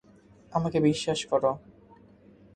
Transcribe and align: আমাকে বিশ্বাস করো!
আমাকে 0.53 0.77
বিশ্বাস 0.79 1.19
করো! 1.25 1.51